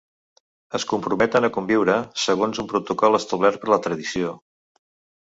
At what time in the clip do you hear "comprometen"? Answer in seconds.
0.93-1.47